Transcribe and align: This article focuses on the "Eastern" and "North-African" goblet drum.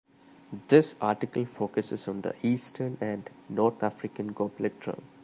This 0.69 0.95
article 0.99 1.45
focuses 1.45 2.07
on 2.07 2.21
the 2.21 2.33
"Eastern" 2.41 2.97
and 3.01 3.29
"North-African" 3.49 4.29
goblet 4.29 4.79
drum. 4.79 5.03